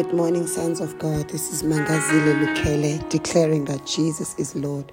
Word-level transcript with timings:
Good 0.00 0.14
morning, 0.14 0.46
sons 0.46 0.80
of 0.80 0.98
God. 0.98 1.28
This 1.28 1.52
is 1.52 1.62
Mangazile 1.62 2.34
Lukele 2.42 3.06
declaring 3.10 3.66
that 3.66 3.84
Jesus 3.84 4.34
is 4.38 4.56
Lord. 4.56 4.90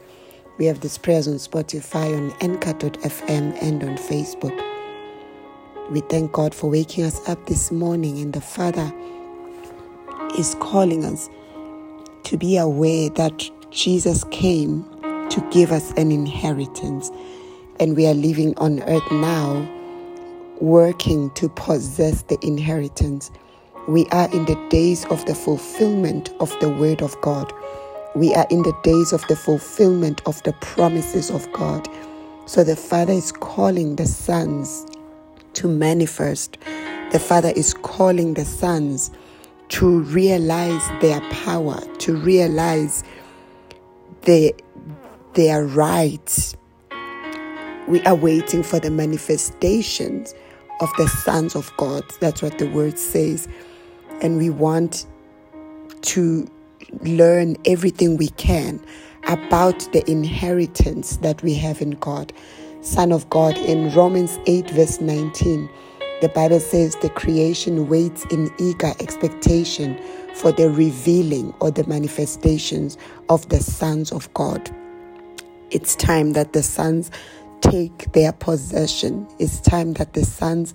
We 0.58 0.66
have 0.66 0.82
this 0.82 0.98
prayers 0.98 1.30
on 1.30 1.36
Spotify, 1.36 2.14
on 2.14 2.34
Anchor.fm, 2.42 3.58
and 3.64 3.84
on 3.86 3.96
Facebook. 3.96 4.62
We 5.92 6.02
thank 6.02 6.34
God 6.34 6.54
for 6.54 6.70
waking 6.70 7.06
us 7.06 7.26
up 7.30 7.46
this 7.46 7.72
morning, 7.72 8.20
and 8.20 8.34
the 8.34 8.42
Father 8.42 8.92
is 10.38 10.58
calling 10.60 11.06
us 11.06 11.30
to 12.26 12.36
be 12.36 12.58
aware 12.58 13.10
that 13.12 13.50
Jesus 13.72 14.26
came 14.26 14.84
to 15.30 15.50
give 15.52 15.72
us 15.72 15.94
an 15.94 16.12
inheritance, 16.12 17.12
and 17.80 17.96
we 17.96 18.08
are 18.08 18.14
living 18.14 18.58
on 18.58 18.84
earth 18.84 19.10
now, 19.10 19.66
working 20.60 21.30
to 21.36 21.48
possess 21.48 22.24
the 22.24 22.38
inheritance. 22.46 23.32
We 23.88 24.06
are 24.08 24.30
in 24.34 24.46
the 24.46 24.56
days 24.70 25.06
of 25.06 25.26
the 25.28 25.36
fulfillment 25.36 26.32
of 26.42 26.58
the 26.60 26.70
Word 26.70 27.02
of 27.02 27.20
God. 27.22 27.54
We 28.16 28.34
are 28.36 28.48
in 28.50 28.64
the 28.64 28.78
days 28.84 29.14
of 29.14 29.26
the 29.28 29.36
fulfillment 29.36 30.22
of 30.26 30.44
the 30.44 30.54
promises 30.56 31.32
of 31.32 31.50
God. 31.54 31.88
So 32.48 32.66
the 32.66 32.76
Father 32.76 33.14
is 33.14 33.32
calling 33.32 33.96
the 33.96 34.06
sons 34.08 34.86
to 35.54 35.70
manifest. 35.70 36.58
The 37.12 37.20
Father 37.20 37.54
is 37.56 37.74
calling 37.76 38.34
the 38.36 38.46
sons 38.46 39.12
to 39.70 40.02
realize 40.02 40.86
their 41.02 41.22
power, 41.32 41.80
to 42.00 42.16
realize 42.18 43.06
their, 44.24 44.52
their 45.36 45.66
rights. 45.66 46.58
We 47.88 48.02
are 48.04 48.16
waiting 48.16 48.64
for 48.64 48.80
the 48.80 48.92
manifestations 48.92 50.34
of 50.82 50.90
the 50.98 51.08
sons 51.08 51.56
of 51.56 51.72
God. 51.78 52.04
That's 52.22 52.42
what 52.42 52.58
the 52.60 52.70
word 52.72 53.00
says 53.00 53.48
and 54.22 54.38
we 54.38 54.50
want 54.50 55.06
to 56.02 56.50
learn 57.02 57.58
everything 57.66 58.18
we 58.18 58.30
can 58.30 58.80
about 59.28 59.80
the 59.92 60.10
inheritance 60.10 61.18
that 61.18 61.42
we 61.44 61.54
have 61.54 61.82
in 61.82 61.92
God. 61.92 62.32
Son 62.82 63.12
of 63.12 63.30
God, 63.30 63.58
in 63.58 63.94
Romans 63.94 64.40
8, 64.46 64.70
verse 64.70 65.02
19, 65.02 65.70
the 66.22 66.30
Bible 66.30 66.60
says 66.60 66.96
the 66.98 67.10
creation 67.10 67.88
waits 67.88 68.26
in 68.26 68.50
eager 68.58 68.94
expectation 69.00 70.00
for 70.34 70.52
the 70.52 70.70
revealing 70.70 71.54
or 71.60 71.72
the 71.72 71.86
manifestations 71.88 72.98
of 73.30 73.50
the 73.50 73.60
sons 73.60 74.12
of 74.12 74.34
God. 74.34 74.70
It's 75.70 75.96
time 75.96 76.34
that 76.34 76.54
the 76.54 76.64
sons 76.64 77.12
take 77.62 78.12
their 78.14 78.32
possession. 78.32 79.28
It's 79.40 79.60
time 79.60 79.94
that 79.94 80.14
the 80.14 80.24
sons 80.24 80.74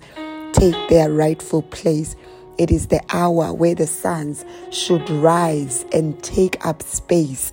take 0.53 0.75
their 0.89 1.11
rightful 1.11 1.63
place 1.63 2.15
it 2.57 2.71
is 2.71 2.87
the 2.87 3.01
hour 3.09 3.53
where 3.53 3.75
the 3.75 3.87
sons 3.87 4.45
should 4.71 5.09
rise 5.09 5.85
and 5.93 6.21
take 6.23 6.63
up 6.65 6.81
space, 6.83 7.51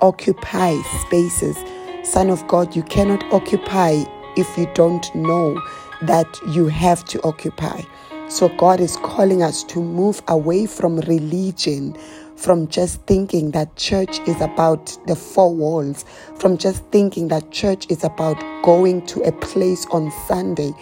occupy 0.00 0.80
spaces. 1.06 1.56
Son 2.02 2.30
of 2.30 2.46
God, 2.48 2.74
you 2.74 2.82
cannot 2.84 3.22
occupy 3.32 4.04
if 4.36 4.58
you 4.58 4.66
don't 4.74 5.14
know 5.14 5.60
that 6.02 6.26
you 6.48 6.66
have 6.68 7.04
to 7.06 7.22
occupy. 7.22 7.82
So 8.28 8.48
God 8.48 8.80
is 8.80 8.96
calling 8.98 9.42
us 9.42 9.64
to 9.64 9.80
move 9.82 10.22
away 10.28 10.66
from 10.66 11.00
religion, 11.00 11.96
from 12.36 12.68
just 12.68 13.02
thinking 13.06 13.50
that 13.50 13.76
church 13.76 14.20
is 14.20 14.40
about 14.40 14.96
the 15.06 15.16
four 15.16 15.54
walls, 15.54 16.04
from 16.36 16.56
just 16.56 16.84
thinking 16.86 17.28
that 17.28 17.50
church 17.50 17.86
is 17.90 18.04
about 18.04 18.40
going 18.62 19.04
to 19.06 19.20
a 19.22 19.32
place 19.32 19.84
on 19.90 20.10
Sunday. 20.26 20.72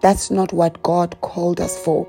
That's 0.00 0.30
not 0.30 0.52
what 0.52 0.82
God 0.82 1.20
called 1.22 1.60
us 1.60 1.82
for. 1.82 2.06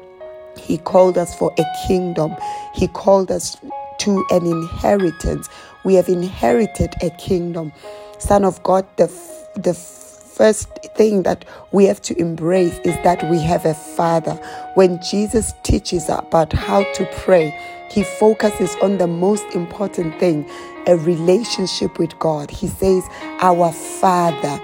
He 0.58 0.78
called 0.78 1.18
us 1.18 1.36
for 1.36 1.54
a 1.58 1.66
kingdom. 1.88 2.36
He 2.74 2.88
called 2.88 3.32
us 3.32 3.58
to 4.00 4.26
an 4.32 4.46
inheritance. 4.46 5.48
We 5.86 5.96
have 5.96 6.10
inherited 6.10 6.94
a 7.02 7.10
kingdom. 7.12 7.72
Son 8.20 8.46
of 8.46 8.62
God, 8.64 8.86
the, 8.98 9.08
the 9.56 9.74
first 9.74 10.70
thing 10.96 11.24
that 11.24 11.46
we 11.72 11.86
have 11.86 12.02
to 12.02 12.20
embrace 12.20 12.80
is 12.84 12.96
that 13.04 13.30
we 13.30 13.40
have 13.40 13.66
a 13.66 13.74
father. 13.74 14.34
When 14.76 15.00
Jesus 15.02 15.54
teaches 15.64 16.10
about 16.10 16.54
how 16.54 16.84
to 16.94 17.06
pray, 17.18 17.58
he 17.92 18.04
focuses 18.04 18.76
on 18.82 18.98
the 18.98 19.08
most 19.08 19.46
important 19.54 20.20
thing 20.20 20.50
a 20.88 20.98
relationship 20.98 22.00
with 22.00 22.18
God. 22.20 22.50
He 22.50 22.68
says, 22.68 23.04
Our 23.40 23.72
Father 23.72 24.60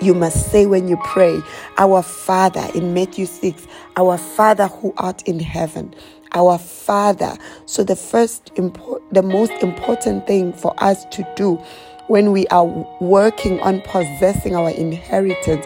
you 0.00 0.14
must 0.14 0.50
say 0.50 0.66
when 0.66 0.88
you 0.88 0.96
pray, 1.04 1.40
Our 1.78 2.02
Father 2.02 2.66
in 2.74 2.94
Matthew 2.94 3.26
6, 3.26 3.66
Our 3.96 4.18
Father 4.18 4.66
who 4.66 4.92
art 4.96 5.22
in 5.22 5.40
heaven. 5.40 5.94
Our 6.32 6.58
Father. 6.58 7.36
So 7.66 7.84
the 7.84 7.96
first 7.96 8.50
the 8.56 9.22
most 9.22 9.52
important 9.62 10.26
thing 10.26 10.52
for 10.52 10.74
us 10.82 11.04
to 11.06 11.26
do 11.36 11.56
when 12.08 12.32
we 12.32 12.46
are 12.48 12.64
working 13.00 13.60
on 13.60 13.80
possessing 13.82 14.54
our 14.54 14.70
inheritance 14.70 15.64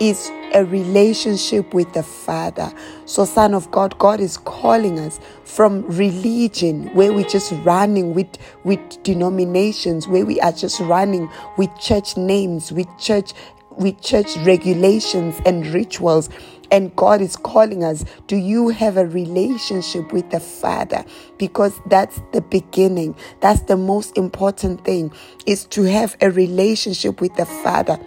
is 0.00 0.30
a 0.54 0.64
relationship 0.64 1.74
with 1.74 1.92
the 1.92 2.02
Father. 2.02 2.72
So, 3.04 3.24
Son 3.24 3.54
of 3.54 3.70
God, 3.70 3.98
God 3.98 4.20
is 4.20 4.38
calling 4.38 4.98
us 4.98 5.20
from 5.44 5.82
religion, 5.86 6.92
where 6.94 7.12
we're 7.12 7.28
just 7.28 7.52
running 7.64 8.14
with, 8.14 8.28
with 8.64 8.80
denominations, 9.02 10.08
where 10.08 10.24
we 10.24 10.40
are 10.40 10.52
just 10.52 10.80
running 10.80 11.28
with 11.56 11.70
church 11.78 12.16
names, 12.16 12.72
with 12.72 12.86
church 12.98 13.32
with 13.78 14.00
church 14.02 14.36
regulations 14.38 15.40
and 15.46 15.66
rituals. 15.68 16.28
And 16.70 16.94
God 16.96 17.22
is 17.22 17.34
calling 17.36 17.82
us, 17.82 18.04
do 18.26 18.36
you 18.36 18.68
have 18.68 18.98
a 18.98 19.06
relationship 19.06 20.12
with 20.12 20.30
the 20.30 20.40
Father? 20.40 21.04
Because 21.38 21.80
that's 21.86 22.20
the 22.32 22.42
beginning. 22.42 23.16
That's 23.40 23.62
the 23.62 23.76
most 23.76 24.18
important 24.18 24.84
thing 24.84 25.10
is 25.46 25.64
to 25.66 25.84
have 25.84 26.16
a 26.20 26.30
relationship 26.30 27.20
with 27.20 27.34
the 27.36 27.46
Father. 27.46 27.98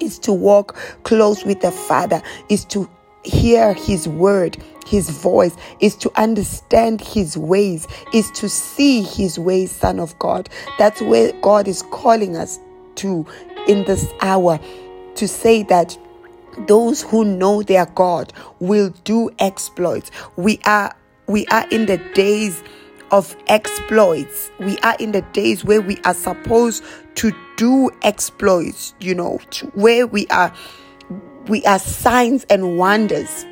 Is 0.00 0.18
to 0.20 0.32
walk 0.32 0.76
close 1.04 1.44
with 1.44 1.60
the 1.60 1.70
Father, 1.70 2.20
is 2.50 2.64
to 2.66 2.90
hear 3.22 3.72
his 3.72 4.06
word, 4.06 4.62
his 4.86 5.08
voice, 5.08 5.56
is 5.80 5.96
to 5.96 6.12
understand 6.20 7.00
his 7.00 7.38
ways, 7.38 7.86
is 8.12 8.30
to 8.32 8.48
see 8.48 9.02
his 9.02 9.38
ways, 9.38 9.70
Son 9.70 9.98
of 9.98 10.18
God. 10.18 10.50
That's 10.78 11.00
where 11.00 11.32
God 11.40 11.68
is 11.68 11.82
calling 11.90 12.36
us 12.36 12.58
to 12.96 13.24
in 13.66 13.84
this 13.84 14.06
hour 14.20 14.58
to 15.16 15.28
say 15.28 15.62
that 15.64 15.96
those 16.66 17.02
who 17.02 17.24
know 17.24 17.62
their 17.62 17.86
God 17.86 18.32
will 18.60 18.90
do 19.04 19.30
exploits. 19.38 20.10
We 20.36 20.60
are 20.64 20.94
we 21.26 21.46
are 21.46 21.66
in 21.70 21.86
the 21.86 21.98
days 22.14 22.62
of 23.10 23.36
exploits. 23.46 24.50
We 24.60 24.78
are 24.78 24.96
in 24.98 25.12
the 25.12 25.22
days 25.32 25.64
where 25.64 25.80
we 25.80 25.98
are 26.04 26.14
supposed 26.14 26.84
to 27.16 27.32
do 27.56 27.90
exploits, 28.02 28.94
you 29.00 29.14
know, 29.14 29.38
where 29.74 30.06
we 30.06 30.26
are 30.28 30.52
we 31.46 31.64
are 31.64 31.78
signs 31.78 32.44
and 32.44 32.78
wonders. 32.78 33.46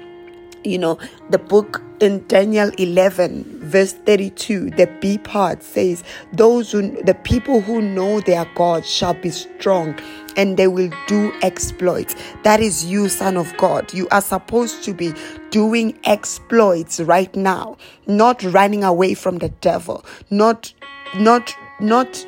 You 0.64 0.78
know, 0.78 0.98
the 1.30 1.38
book 1.38 1.82
in 2.00 2.26
Daniel 2.26 2.70
11, 2.78 3.60
verse 3.60 3.92
32, 3.92 4.70
the 4.70 4.86
B 5.00 5.18
part 5.18 5.62
says, 5.62 6.02
Those 6.32 6.72
who, 6.72 7.02
the 7.02 7.14
people 7.14 7.60
who 7.60 7.80
know 7.80 8.20
their 8.20 8.44
God 8.54 8.84
shall 8.84 9.14
be 9.14 9.30
strong 9.30 9.98
and 10.36 10.56
they 10.56 10.68
will 10.68 10.90
do 11.06 11.32
exploits. 11.42 12.14
That 12.42 12.60
is 12.60 12.84
you, 12.84 13.08
Son 13.08 13.36
of 13.36 13.56
God. 13.56 13.92
You 13.92 14.08
are 14.10 14.20
supposed 14.20 14.82
to 14.84 14.94
be 14.94 15.14
doing 15.50 15.98
exploits 16.04 17.00
right 17.00 17.34
now, 17.36 17.76
not 18.06 18.42
running 18.42 18.84
away 18.84 19.14
from 19.14 19.38
the 19.38 19.48
devil, 19.48 20.04
not, 20.30 20.72
not, 21.16 21.56
not 21.80 22.24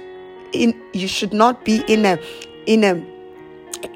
in, 0.52 0.80
you 0.92 1.08
should 1.08 1.32
not 1.32 1.64
be 1.64 1.82
in 1.88 2.04
a, 2.04 2.18
in 2.66 2.84
a, 2.84 3.13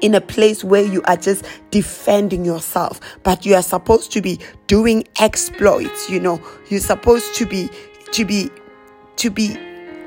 in 0.01 0.15
a 0.15 0.21
place 0.21 0.63
where 0.63 0.83
you 0.83 1.01
are 1.03 1.17
just 1.17 1.45
defending 1.71 2.45
yourself, 2.45 2.99
but 3.23 3.45
you 3.45 3.55
are 3.55 3.63
supposed 3.63 4.11
to 4.13 4.21
be 4.21 4.39
doing 4.67 5.07
exploits. 5.19 6.09
You 6.09 6.19
know, 6.19 6.41
you're 6.69 6.79
supposed 6.79 7.35
to 7.35 7.45
be, 7.45 7.69
to 8.11 8.25
be, 8.25 8.49
to 9.17 9.29
be 9.29 9.57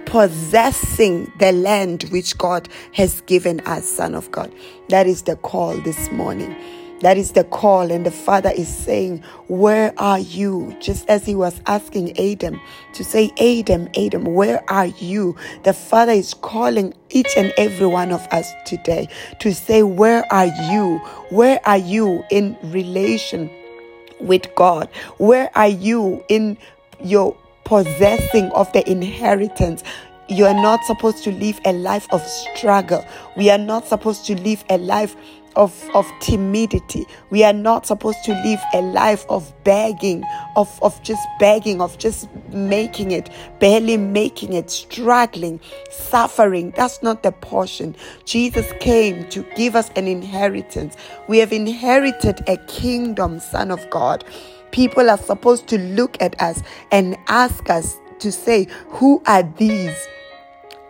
possessing 0.06 1.32
the 1.38 1.52
land 1.52 2.04
which 2.10 2.36
God 2.36 2.68
has 2.92 3.20
given 3.22 3.60
us, 3.60 3.86
Son 3.86 4.14
of 4.14 4.30
God. 4.30 4.52
That 4.88 5.06
is 5.06 5.22
the 5.22 5.36
call 5.36 5.76
this 5.78 6.10
morning. 6.10 6.54
That 7.02 7.18
is 7.18 7.32
the 7.32 7.42
call, 7.42 7.90
and 7.90 8.06
the 8.06 8.12
Father 8.12 8.50
is 8.56 8.68
saying, 8.68 9.24
Where 9.48 9.92
are 9.98 10.20
you? 10.20 10.74
Just 10.80 11.08
as 11.08 11.26
He 11.26 11.34
was 11.34 11.60
asking 11.66 12.16
Adam 12.16 12.60
to 12.94 13.02
say, 13.02 13.32
Adam, 13.40 13.88
Adam, 13.96 14.24
where 14.24 14.62
are 14.70 14.86
you? 14.86 15.36
The 15.64 15.72
Father 15.72 16.12
is 16.12 16.32
calling 16.32 16.94
each 17.10 17.36
and 17.36 17.52
every 17.58 17.88
one 17.88 18.12
of 18.12 18.24
us 18.30 18.52
today 18.64 19.08
to 19.40 19.52
say, 19.52 19.82
Where 19.82 20.24
are 20.32 20.46
you? 20.70 20.98
Where 21.30 21.60
are 21.64 21.78
you 21.78 22.24
in 22.30 22.56
relation 22.62 23.50
with 24.20 24.46
God? 24.54 24.88
Where 25.18 25.50
are 25.56 25.68
you 25.68 26.24
in 26.28 26.56
your 27.02 27.36
possessing 27.64 28.50
of 28.52 28.72
the 28.72 28.88
inheritance? 28.88 29.82
You 30.28 30.46
are 30.46 30.54
not 30.54 30.84
supposed 30.84 31.24
to 31.24 31.32
live 31.32 31.60
a 31.64 31.72
life 31.72 32.06
of 32.12 32.22
struggle. 32.22 33.04
We 33.36 33.50
are 33.50 33.58
not 33.58 33.88
supposed 33.88 34.24
to 34.26 34.40
live 34.40 34.64
a 34.70 34.78
life 34.78 35.16
of, 35.56 35.88
of 35.94 36.10
timidity. 36.20 37.06
We 37.30 37.44
are 37.44 37.52
not 37.52 37.86
supposed 37.86 38.24
to 38.24 38.32
live 38.32 38.60
a 38.74 38.82
life 38.82 39.24
of 39.28 39.52
begging, 39.64 40.24
of, 40.56 40.82
of 40.82 41.00
just 41.02 41.26
begging, 41.38 41.80
of 41.80 41.98
just 41.98 42.28
making 42.50 43.10
it, 43.10 43.30
barely 43.60 43.96
making 43.96 44.52
it, 44.52 44.70
struggling, 44.70 45.60
suffering. 45.90 46.72
That's 46.76 47.02
not 47.02 47.22
the 47.22 47.32
portion. 47.32 47.96
Jesus 48.24 48.70
came 48.80 49.28
to 49.30 49.42
give 49.56 49.76
us 49.76 49.90
an 49.96 50.06
inheritance. 50.06 50.96
We 51.28 51.38
have 51.38 51.52
inherited 51.52 52.42
a 52.48 52.56
kingdom, 52.66 53.40
Son 53.40 53.70
of 53.70 53.88
God. 53.90 54.24
People 54.70 55.10
are 55.10 55.18
supposed 55.18 55.68
to 55.68 55.78
look 55.78 56.20
at 56.20 56.40
us 56.40 56.62
and 56.90 57.16
ask 57.28 57.68
us 57.68 57.98
to 58.20 58.32
say, 58.32 58.66
Who 58.88 59.22
are 59.26 59.42
these? 59.58 60.08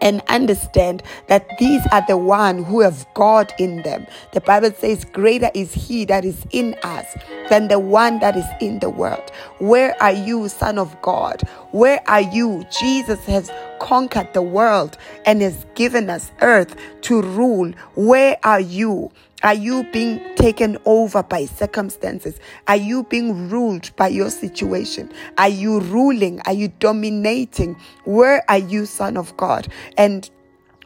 And 0.03 0.21
understand 0.29 1.03
that 1.29 1.49
these 1.59 1.81
are 1.93 2.05
the 2.07 2.19
one 2.19 2.65
who 2.65 2.81
have 2.81 3.07
God 3.15 3.55
in 3.59 3.83
them. 3.83 4.07
The 4.33 4.43
Bible 4.43 4.73
says, 4.73 5.07
Greater 5.07 5.51
is 5.55 5.73
he 5.73 6.05
that 6.07 6.25
is 6.25 6.45
in 6.51 6.75
us 6.83 7.07
than 7.49 7.69
the 7.69 7.79
one 7.79 8.19
that 8.19 8.37
is 8.37 8.45
in 8.61 8.81
the 8.81 8.91
world. 8.91 9.31
Where 9.59 10.01
are 10.03 10.13
you, 10.13 10.49
Son 10.49 10.77
of 10.77 11.01
God? 11.01 11.43
Where 11.71 12.03
are 12.09 12.21
you? 12.21 12.67
Jesus 12.79 13.25
has 13.27 13.51
conquered 13.81 14.35
the 14.35 14.43
world 14.43 14.99
and 15.25 15.41
has 15.41 15.65
given 15.75 16.11
us 16.11 16.33
earth 16.43 16.77
to 17.03 17.23
rule. 17.23 17.73
Where 17.95 18.37
are 18.43 18.61
you? 18.61 19.11
Are 19.43 19.55
you 19.55 19.85
being 19.93 20.21
taken 20.37 20.79
over 20.85 21.23
by 21.23 21.47
circumstances? 21.47 22.39
Are 22.69 22.77
you 22.77 23.03
being 23.05 23.49
ruled 23.49 23.95
by 23.97 24.09
your 24.09 24.31
situation? 24.31 25.11
Are 25.39 25.49
you 25.49 25.81
ruling? 25.81 26.41
Are 26.47 26.53
you 26.53 26.69
dominating? 26.69 27.77
Where 28.05 28.45
are 28.49 28.59
you, 28.59 28.87
Son 28.87 29.17
of 29.17 29.37
God? 29.37 29.67
And 29.97 30.31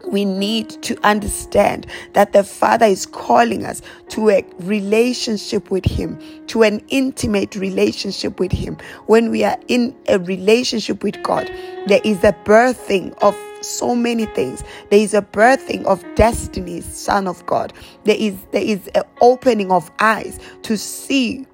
we 0.08 0.24
need 0.24 0.70
to 0.82 0.96
understand 1.04 1.86
that 2.12 2.32
the 2.32 2.44
Father 2.44 2.86
is 2.86 3.06
calling 3.06 3.64
us 3.64 3.82
to 4.10 4.30
a 4.30 4.44
relationship 4.60 5.70
with 5.70 5.84
Him, 5.84 6.18
to 6.46 6.62
an 6.62 6.82
intimate 6.88 7.56
relationship 7.56 8.38
with 8.38 8.52
Him. 8.52 8.76
When 9.06 9.30
we 9.30 9.44
are 9.44 9.58
in 9.68 9.96
a 10.08 10.18
relationship 10.18 11.02
with 11.02 11.22
God, 11.22 11.46
there 11.86 12.00
is 12.04 12.22
a 12.24 12.32
birthing 12.44 13.16
of 13.22 13.36
so 13.66 13.94
many 13.94 14.26
things. 14.26 14.62
There 14.90 15.00
is 15.00 15.14
a 15.14 15.22
birthing 15.22 15.84
of 15.84 16.04
destinies, 16.14 16.84
Son 16.84 17.26
of 17.26 17.44
God. 17.46 17.72
There 18.04 18.16
is 18.18 18.34
there 18.52 18.64
is 18.64 18.88
an 18.94 19.04
opening 19.20 19.72
of 19.72 19.90
eyes 19.98 20.38
to 20.62 20.76
see 20.78 21.46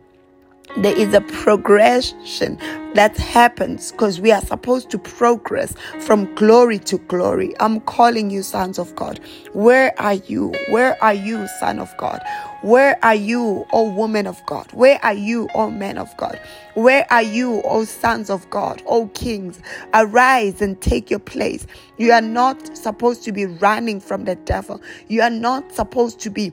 there 0.76 0.96
is 0.96 1.12
a 1.12 1.20
progression 1.20 2.56
that 2.94 3.16
happens 3.16 3.92
because 3.92 4.20
we 4.20 4.32
are 4.32 4.40
supposed 4.40 4.90
to 4.90 4.98
progress 4.98 5.74
from 6.00 6.34
glory 6.34 6.78
to 6.78 6.98
glory. 6.98 7.54
I'm 7.60 7.80
calling 7.80 8.30
you, 8.30 8.42
sons 8.42 8.78
of 8.78 8.94
God. 8.96 9.20
Where 9.52 9.98
are 10.00 10.14
you? 10.14 10.54
Where 10.70 11.02
are 11.02 11.14
you, 11.14 11.46
son 11.60 11.78
of 11.78 11.94
God? 11.98 12.22
Where 12.62 12.98
are 13.04 13.14
you, 13.14 13.66
O 13.72 13.90
woman 13.90 14.26
of 14.26 14.40
God? 14.46 14.72
Where 14.72 14.98
are 15.02 15.12
you, 15.12 15.48
O 15.54 15.70
men 15.70 15.98
of 15.98 16.16
God? 16.16 16.40
Where 16.74 17.06
are 17.10 17.22
you, 17.22 17.60
O 17.64 17.84
sons 17.84 18.30
of 18.30 18.48
God, 18.50 18.82
O 18.86 19.08
kings? 19.08 19.60
Arise 19.92 20.62
and 20.62 20.80
take 20.80 21.10
your 21.10 21.18
place. 21.18 21.66
You 21.98 22.12
are 22.12 22.20
not 22.20 22.76
supposed 22.76 23.24
to 23.24 23.32
be 23.32 23.46
running 23.46 24.00
from 24.00 24.24
the 24.24 24.36
devil. 24.36 24.80
You 25.08 25.22
are 25.22 25.30
not 25.30 25.72
supposed 25.72 26.20
to 26.20 26.30
be 26.30 26.52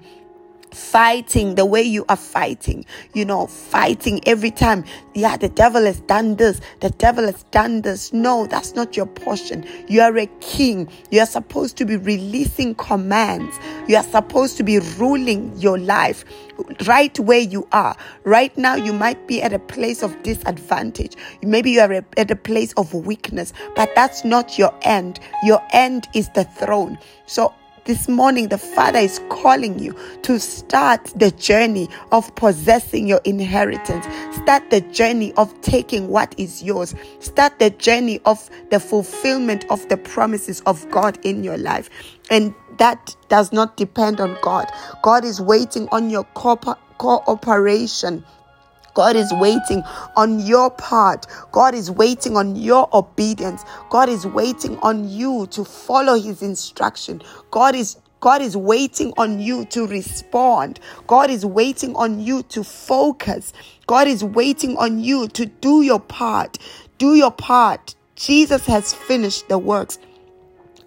fighting 0.71 1.55
the 1.55 1.65
way 1.65 1.81
you 1.81 2.05
are 2.09 2.15
fighting, 2.15 2.85
you 3.13 3.25
know, 3.25 3.47
fighting 3.47 4.21
every 4.27 4.51
time. 4.51 4.83
Yeah, 5.13 5.37
the 5.37 5.49
devil 5.49 5.85
has 5.85 5.99
done 6.01 6.35
this, 6.35 6.61
the 6.79 6.89
devil 6.91 7.25
has 7.25 7.43
done 7.51 7.81
this. 7.81 8.13
No, 8.13 8.45
that's 8.45 8.75
not 8.75 8.95
your 8.95 9.05
portion. 9.05 9.65
You 9.87 10.01
are 10.01 10.17
a 10.17 10.27
king. 10.39 10.89
You 11.11 11.21
are 11.21 11.25
supposed 11.25 11.77
to 11.77 11.85
be 11.85 11.97
releasing 11.97 12.75
commands. 12.75 13.57
You 13.87 13.97
are 13.97 14.03
supposed 14.03 14.57
to 14.57 14.63
be 14.63 14.79
ruling 14.79 15.57
your 15.57 15.77
life 15.77 16.25
right 16.85 17.17
where 17.19 17.39
you 17.39 17.67
are. 17.71 17.95
Right 18.23 18.55
now, 18.57 18.75
you 18.75 18.93
might 18.93 19.27
be 19.27 19.41
at 19.41 19.53
a 19.53 19.59
place 19.59 20.03
of 20.03 20.21
disadvantage. 20.23 21.15
Maybe 21.41 21.71
you 21.71 21.81
are 21.81 21.91
at 21.93 22.31
a 22.31 22.35
place 22.35 22.73
of 22.73 22.93
weakness, 22.93 23.53
but 23.75 23.89
that's 23.95 24.23
not 24.23 24.57
your 24.57 24.73
end. 24.83 25.19
Your 25.43 25.61
end 25.71 26.07
is 26.13 26.29
the 26.29 26.43
throne. 26.43 26.97
So 27.25 27.53
this 27.89 28.07
morning, 28.07 28.49
the 28.49 28.57
Father 28.59 28.99
is 28.99 29.19
calling 29.29 29.79
you 29.79 29.95
to 30.21 30.39
start 30.39 31.05
the 31.15 31.31
journey 31.31 31.89
of 32.11 32.35
possessing 32.35 33.07
your 33.07 33.19
inheritance. 33.25 34.05
Start 34.35 34.69
the 34.69 34.81
journey 34.91 35.33
of 35.37 35.59
taking 35.61 36.07
what 36.07 36.35
is 36.37 36.61
yours. 36.61 36.93
Start 37.19 37.57
the 37.57 37.71
journey 37.71 38.19
of 38.25 38.47
the 38.69 38.79
fulfillment 38.79 39.65
of 39.71 39.89
the 39.89 39.97
promises 39.97 40.61
of 40.67 40.87
God 40.91 41.17
in 41.25 41.43
your 41.43 41.57
life. 41.57 41.89
And 42.29 42.53
that 42.77 43.15
does 43.27 43.51
not 43.51 43.75
depend 43.75 44.19
on 44.19 44.37
God. 44.43 44.67
God 45.01 45.25
is 45.25 45.41
waiting 45.41 45.89
on 45.91 46.11
your 46.11 46.25
cooperation 46.25 48.23
God 48.99 49.15
is 49.15 49.31
waiting 49.31 49.81
on 50.17 50.41
your 50.41 50.69
part. 50.71 51.25
God 51.53 51.73
is 51.73 51.89
waiting 51.89 52.35
on 52.35 52.57
your 52.57 52.89
obedience. 52.91 53.63
God 53.89 54.09
is 54.09 54.27
waiting 54.27 54.77
on 54.79 55.07
you 55.07 55.47
to 55.51 55.63
follow 55.63 56.19
his 56.19 56.41
instruction. 56.41 57.21
God 57.49 57.75
is 57.75 57.95
God 58.19 58.41
is 58.41 58.57
waiting 58.57 59.13
on 59.15 59.39
you 59.39 59.63
to 59.67 59.87
respond. 59.87 60.81
God 61.07 61.29
is 61.29 61.45
waiting 61.45 61.95
on 61.95 62.19
you 62.19 62.43
to 62.49 62.61
focus. 62.61 63.53
God 63.87 64.09
is 64.09 64.21
waiting 64.21 64.75
on 64.75 64.99
you 64.99 65.29
to 65.29 65.45
do 65.45 65.81
your 65.81 66.01
part. 66.01 66.57
Do 66.97 67.15
your 67.15 67.31
part. 67.31 67.95
Jesus 68.17 68.65
has 68.65 68.93
finished 68.93 69.47
the 69.47 69.57
works. 69.57 69.97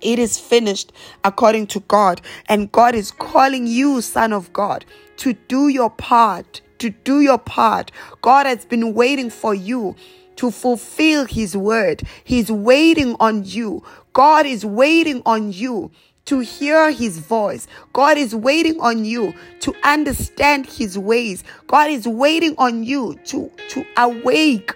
It 0.02 0.18
is 0.18 0.38
finished 0.38 0.92
according 1.24 1.68
to 1.68 1.80
God. 1.80 2.20
And 2.46 2.70
God 2.72 2.94
is 2.94 3.10
calling 3.10 3.66
you, 3.66 4.02
Son 4.02 4.34
of 4.34 4.52
God, 4.52 4.84
to 5.16 5.32
do 5.48 5.68
your 5.68 5.88
part 5.88 6.60
to 6.82 6.90
do 6.90 7.20
your 7.20 7.38
part. 7.38 7.90
God 8.20 8.46
has 8.46 8.64
been 8.64 8.94
waiting 8.94 9.30
for 9.30 9.54
you 9.54 9.96
to 10.36 10.50
fulfill 10.50 11.24
His 11.24 11.56
word. 11.56 12.02
He's 12.22 12.50
waiting 12.50 13.16
on 13.18 13.44
you. 13.44 13.82
God 14.12 14.46
is 14.46 14.64
waiting 14.64 15.22
on 15.24 15.52
you 15.52 15.90
to 16.24 16.40
hear 16.40 16.90
his 16.90 17.18
voice. 17.18 17.66
God 17.92 18.16
is 18.16 18.34
waiting 18.34 18.80
on 18.80 19.04
you 19.04 19.34
to 19.60 19.74
understand 19.82 20.66
his 20.66 20.98
ways. 20.98 21.42
God 21.66 21.90
is 21.90 22.06
waiting 22.06 22.54
on 22.58 22.84
you 22.84 23.18
to, 23.24 23.50
to 23.70 23.84
awake. 23.96 24.72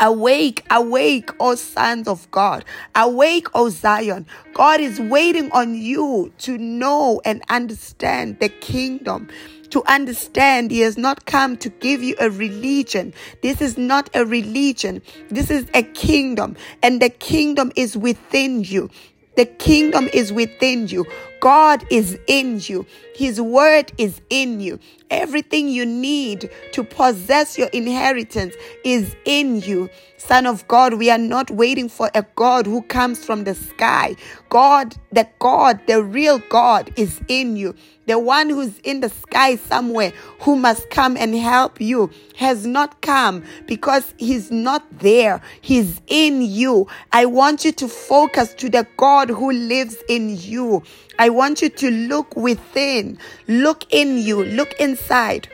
Awake, 0.00 0.64
awake, 0.70 1.30
O 1.38 1.54
sons 1.54 2.08
of 2.08 2.28
God. 2.30 2.64
Awake, 2.94 3.46
O 3.54 3.68
Zion. 3.68 4.26
God 4.52 4.80
is 4.80 4.98
waiting 4.98 5.50
on 5.52 5.74
you 5.74 6.32
to 6.38 6.58
know 6.58 7.20
and 7.24 7.42
understand 7.48 8.40
the 8.40 8.48
kingdom 8.48 9.28
to 9.72 9.82
understand 9.86 10.70
he 10.70 10.80
has 10.80 10.98
not 10.98 11.24
come 11.24 11.56
to 11.56 11.70
give 11.70 12.02
you 12.02 12.14
a 12.20 12.30
religion. 12.30 13.12
This 13.42 13.60
is 13.62 13.78
not 13.78 14.10
a 14.14 14.24
religion. 14.24 15.02
This 15.30 15.50
is 15.50 15.66
a 15.74 15.82
kingdom 15.82 16.56
and 16.82 17.00
the 17.00 17.08
kingdom 17.08 17.72
is 17.74 17.96
within 17.96 18.62
you. 18.62 18.90
The 19.36 19.46
kingdom 19.46 20.10
is 20.12 20.30
within 20.30 20.88
you. 20.88 21.06
God 21.42 21.84
is 21.90 22.16
in 22.28 22.60
you. 22.62 22.86
His 23.16 23.40
word 23.40 23.90
is 23.98 24.20
in 24.30 24.60
you. 24.60 24.78
Everything 25.10 25.68
you 25.68 25.84
need 25.84 26.48
to 26.70 26.84
possess 26.84 27.58
your 27.58 27.66
inheritance 27.68 28.54
is 28.84 29.16
in 29.24 29.60
you. 29.60 29.90
Son 30.18 30.46
of 30.46 30.66
God, 30.68 30.94
we 30.94 31.10
are 31.10 31.18
not 31.18 31.50
waiting 31.50 31.88
for 31.88 32.08
a 32.14 32.24
God 32.36 32.64
who 32.64 32.80
comes 32.82 33.24
from 33.24 33.42
the 33.42 33.56
sky. 33.56 34.14
God, 34.50 34.94
the 35.10 35.28
God, 35.40 35.80
the 35.88 36.04
real 36.04 36.38
God 36.48 36.92
is 36.96 37.20
in 37.26 37.56
you. 37.56 37.74
The 38.06 38.18
one 38.18 38.48
who's 38.48 38.78
in 38.80 39.00
the 39.00 39.08
sky 39.08 39.56
somewhere 39.56 40.12
who 40.40 40.56
must 40.56 40.90
come 40.90 41.16
and 41.16 41.34
help 41.34 41.80
you 41.80 42.10
has 42.36 42.66
not 42.66 43.00
come 43.00 43.44
because 43.66 44.14
he's 44.16 44.50
not 44.50 44.84
there. 44.98 45.40
He's 45.60 46.00
in 46.06 46.42
you. 46.42 46.88
I 47.12 47.26
want 47.26 47.64
you 47.64 47.72
to 47.72 47.88
focus 47.88 48.54
to 48.54 48.68
the 48.68 48.86
God 48.96 49.28
who 49.28 49.52
lives 49.52 49.96
in 50.08 50.36
you. 50.36 50.82
I 51.18 51.28
want 51.28 51.62
you 51.62 51.68
to 51.68 51.90
look 51.90 52.34
within, 52.36 53.18
look 53.46 53.84
in 53.90 54.18
you, 54.18 54.44
look 54.44 54.72
inside 54.80 55.48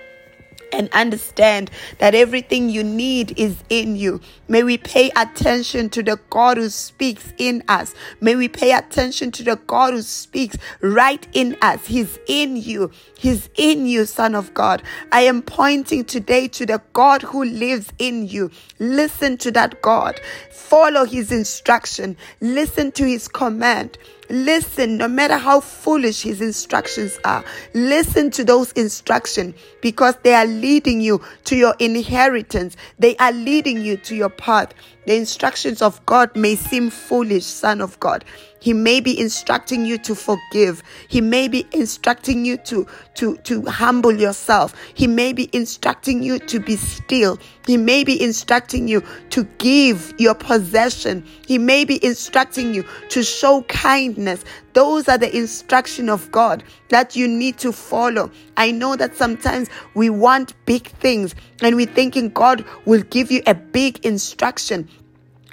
and 0.72 0.88
understand 0.92 1.70
that 1.98 2.14
everything 2.14 2.68
you 2.68 2.84
need 2.84 3.38
is 3.38 3.56
in 3.68 3.96
you. 3.96 4.20
May 4.48 4.62
we 4.62 4.78
pay 4.78 5.10
attention 5.16 5.90
to 5.90 6.02
the 6.02 6.18
God 6.30 6.56
who 6.56 6.68
speaks 6.68 7.32
in 7.38 7.62
us. 7.68 7.94
May 8.20 8.36
we 8.36 8.48
pay 8.48 8.72
attention 8.72 9.30
to 9.32 9.42
the 9.42 9.56
God 9.66 9.94
who 9.94 10.02
speaks 10.02 10.56
right 10.80 11.26
in 11.32 11.56
us. 11.62 11.86
He's 11.86 12.18
in 12.26 12.56
you. 12.56 12.90
He's 13.16 13.48
in 13.56 13.86
you, 13.86 14.06
Son 14.06 14.34
of 14.34 14.54
God. 14.54 14.82
I 15.12 15.22
am 15.22 15.42
pointing 15.42 16.04
today 16.04 16.48
to 16.48 16.66
the 16.66 16.82
God 16.92 17.22
who 17.22 17.44
lives 17.44 17.92
in 17.98 18.26
you. 18.26 18.50
Listen 18.78 19.36
to 19.38 19.50
that 19.52 19.82
God. 19.82 20.20
Follow 20.50 21.04
his 21.04 21.32
instruction. 21.32 22.16
Listen 22.40 22.92
to 22.92 23.04
his 23.04 23.28
command. 23.28 23.98
Listen, 24.30 24.98
no 24.98 25.08
matter 25.08 25.38
how 25.38 25.60
foolish 25.60 26.22
his 26.22 26.40
instructions 26.40 27.18
are, 27.24 27.42
listen 27.72 28.30
to 28.32 28.44
those 28.44 28.72
instructions 28.72 29.54
because 29.80 30.16
they 30.22 30.34
are 30.34 30.46
leading 30.46 31.00
you 31.00 31.22
to 31.44 31.56
your 31.56 31.74
inheritance. 31.78 32.76
They 32.98 33.16
are 33.16 33.32
leading 33.32 33.82
you 33.82 33.96
to 33.98 34.14
your 34.14 34.28
path. 34.28 34.74
The 35.08 35.16
instructions 35.16 35.80
of 35.80 36.04
God 36.04 36.36
may 36.36 36.54
seem 36.54 36.90
foolish, 36.90 37.46
son 37.46 37.80
of 37.80 37.98
God. 37.98 38.26
He 38.60 38.74
may 38.74 39.00
be 39.00 39.18
instructing 39.18 39.86
you 39.86 39.96
to 39.96 40.14
forgive. 40.14 40.82
He 41.08 41.22
may 41.22 41.48
be 41.48 41.66
instructing 41.72 42.44
you 42.44 42.58
to, 42.58 42.86
to, 43.14 43.38
to 43.38 43.64
humble 43.64 44.12
yourself. 44.12 44.74
He 44.92 45.06
may 45.06 45.32
be 45.32 45.48
instructing 45.54 46.22
you 46.22 46.38
to 46.40 46.60
be 46.60 46.76
still. 46.76 47.38
He 47.66 47.78
may 47.78 48.04
be 48.04 48.20
instructing 48.20 48.86
you 48.86 49.02
to 49.30 49.44
give 49.56 50.12
your 50.18 50.34
possession. 50.34 51.24
He 51.46 51.56
may 51.56 51.86
be 51.86 52.04
instructing 52.04 52.74
you 52.74 52.84
to 53.08 53.22
show 53.22 53.62
kindness. 53.62 54.44
Those 54.74 55.08
are 55.08 55.18
the 55.18 55.34
instruction 55.36 56.08
of 56.08 56.30
God 56.30 56.62
that 56.88 57.16
you 57.16 57.26
need 57.26 57.58
to 57.58 57.72
follow. 57.72 58.30
I 58.56 58.70
know 58.70 58.96
that 58.96 59.16
sometimes 59.16 59.68
we 59.94 60.10
want 60.10 60.54
big 60.66 60.86
things 60.86 61.34
and 61.62 61.76
we're 61.76 61.86
thinking 61.86 62.30
God 62.30 62.64
will 62.84 63.02
give 63.02 63.30
you 63.30 63.42
a 63.46 63.54
big 63.54 64.04
instruction 64.04 64.88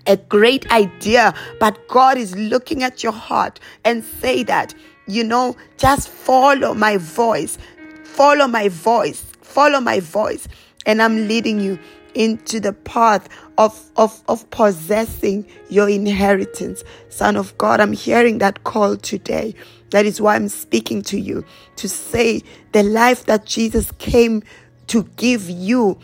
a 0.07 0.17
great 0.17 0.72
idea, 0.72 1.34
but 1.60 1.88
God 1.88 2.17
is 2.17 2.36
looking 2.36 2.84
at 2.84 3.03
your 3.03 3.12
heart 3.12 3.60
and 3.84 4.03
say 4.03 4.43
that, 4.43 4.74
you 5.07 5.24
know, 5.24 5.55
just 5.77 6.10
follow 6.10 6.74
my 6.74 6.98
voice, 6.98 7.57
follow 8.03 8.48
my 8.48 8.69
voice, 8.69 9.24
follow 9.41 9.79
my 9.79 10.00
voice, 10.00 10.48
and 10.86 11.01
I'm 11.01 11.27
leading 11.27 11.60
you 11.60 11.79
into 12.15 12.60
the 12.60 12.74
path 12.74 13.29
of, 13.57 13.91
of, 13.98 14.24
of 14.27 14.50
possessing 14.50 15.45
your 15.69 15.89
inheritance. 15.89 16.84
Son 17.10 17.36
of 17.36 17.55
God, 17.57 17.79
I'm 17.79 17.93
hearing 17.93 18.39
that 18.39 18.63
call 18.63 18.98
today. 18.98 19.53
That 19.91 20.05
is 20.05 20.19
why 20.19 20.36
I'm 20.36 20.50
speaking 20.50 21.01
to 21.03 21.19
you 21.19 21.45
to 21.75 21.88
say 21.88 22.41
the 22.72 22.84
life 22.84 23.25
that 23.25 23.45
Jesus 23.45 23.91
came 24.00 24.43
to 24.88 25.03
give 25.15 25.50
you 25.50 26.00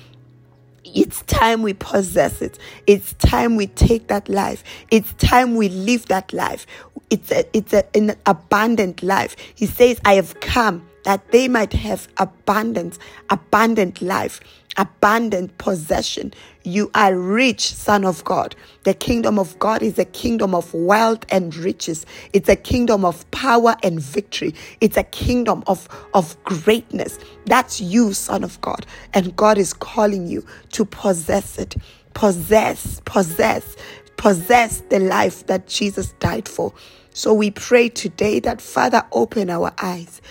it's 0.93 1.21
time 1.23 1.61
we 1.61 1.73
possess 1.73 2.41
it. 2.41 2.57
It's 2.87 3.13
time 3.13 3.55
we 3.55 3.67
take 3.67 4.07
that 4.07 4.27
life. 4.27 4.63
It's 4.89 5.13
time 5.13 5.55
we 5.55 5.69
live 5.69 6.07
that 6.07 6.33
life. 6.33 6.67
It's 7.09 7.31
a, 7.31 7.45
it's 7.55 7.71
a, 7.71 7.85
an 7.95 8.15
abundant 8.25 9.01
life. 9.03 9.35
He 9.55 9.67
says, 9.67 10.01
I 10.03 10.15
have 10.15 10.39
come 10.39 10.85
that 11.03 11.31
they 11.31 11.47
might 11.47 11.73
have 11.73 12.07
abundance, 12.17 12.99
abundant 13.29 14.01
life, 14.01 14.39
abundant 14.77 15.57
possession. 15.57 16.33
You 16.63 16.89
are 16.95 17.15
rich, 17.15 17.73
son 17.73 18.05
of 18.05 18.23
God. 18.23 18.55
The 18.83 18.93
kingdom 18.93 19.37
of 19.37 19.57
God 19.59 19.81
is 19.83 19.99
a 19.99 20.05
kingdom 20.05 20.55
of 20.55 20.73
wealth 20.73 21.25
and 21.29 21.55
riches. 21.55 22.05
It's 22.33 22.49
a 22.49 22.55
kingdom 22.55 23.03
of 23.05 23.29
power 23.31 23.75
and 23.83 23.99
victory. 23.99 24.53
It's 24.79 24.97
a 24.97 25.03
kingdom 25.03 25.63
of, 25.67 25.87
of 26.13 26.41
greatness. 26.43 27.19
That's 27.45 27.81
you, 27.81 28.13
son 28.13 28.43
of 28.43 28.59
God. 28.61 28.85
And 29.13 29.35
God 29.35 29.57
is 29.57 29.73
calling 29.73 30.27
you 30.27 30.45
to 30.73 30.85
possess 30.85 31.57
it. 31.57 31.75
Possess, 32.13 33.01
possess, 33.05 33.75
possess 34.17 34.81
the 34.89 34.99
life 34.99 35.45
that 35.47 35.67
Jesus 35.67 36.13
died 36.19 36.47
for. 36.47 36.73
So 37.13 37.33
we 37.33 37.51
pray 37.51 37.89
today 37.89 38.39
that 38.41 38.61
Father, 38.61 39.03
open 39.11 39.49
our 39.49 39.73
eyes 39.81 40.21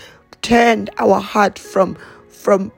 turn 0.43 0.89
our 0.99 1.21
heart 1.21 1.59
from 1.59 1.97
from 2.29 2.73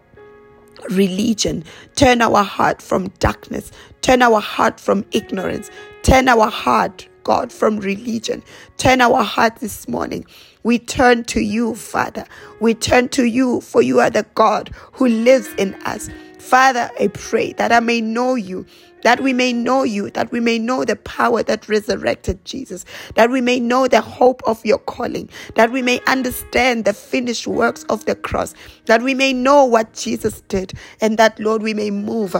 religion 0.90 1.62
turn 1.95 2.21
our 2.21 2.42
heart 2.42 2.83
from 2.83 3.09
darkness 3.21 3.71
turn 4.00 4.21
our 4.21 4.40
heart 4.40 4.81
from 4.81 5.04
ignorance 5.12 5.71
turn 6.02 6.28
our 6.28 6.50
heart 6.50 7.09
god 7.25 7.52
from 7.52 7.78
religion. 7.78 8.42
Turn 8.76 9.00
our 9.00 9.23
heart 9.23 9.57
this 9.57 9.88
morning. 9.88 10.26
We 10.62 10.78
turn 10.78 11.25
to 11.25 11.40
you 11.40 11.75
father. 11.75 12.25
We 12.61 12.75
turn 12.75 13.09
to 13.11 13.25
you 13.25 13.61
for 13.61 13.83
you 13.83 14.00
are 14.00 14.11
the 14.11 14.26
god 14.35 14.71
who 14.92 15.09
lives 15.09 15.49
in 15.54 15.75
us. 15.85 16.11
Father 16.38 16.90
i 16.99 17.07
pray 17.07 17.52
that 17.52 17.71
i 17.71 17.78
may 17.78 18.00
know 18.00 18.35
you 18.35 18.66
that 19.02 19.21
we 19.21 19.32
may 19.32 19.52
know 19.52 19.82
you, 19.82 20.11
that 20.11 20.32
we 20.32 20.40
may 20.40 20.59
know 20.59 20.85
the 20.85 20.97
power 20.97 21.42
that 21.42 21.68
resurrected 21.68 22.44
Jesus, 22.44 22.85
that 23.14 23.30
we 23.30 23.40
may 23.40 23.61
know 23.61 23.87
the 23.87 24.00
hope 24.00 24.42
of 24.47 24.64
your 24.64 24.78
calling, 24.78 25.28
that 25.54 25.71
we 25.71 25.82
may 25.82 26.00
understand 26.06 26.85
the 26.85 26.92
finished 26.92 27.47
works 27.47 27.85
of 27.85 28.04
the 28.06 28.14
cross, 28.14 28.54
that 28.87 29.02
we 29.02 29.14
may 29.14 29.32
know 29.32 29.64
what 29.64 29.92
Jesus 29.92 30.40
did, 30.42 30.73
and 31.00 31.18
that, 31.18 31.38
Lord, 31.38 31.62
we 31.62 31.75
may 31.75 31.90
move 31.90 32.35